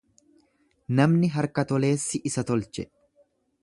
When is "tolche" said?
2.53-2.91